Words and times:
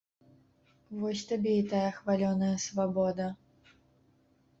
Вось 1.01 1.25
табе 1.31 1.53
і 1.57 1.65
тая 1.73 1.83
хвалёная 1.97 2.49
свабода! 2.65 3.29